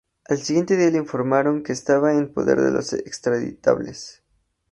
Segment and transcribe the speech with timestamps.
[0.29, 4.23] Al siguiente día le informaron que estaba en poder de Los Extraditables.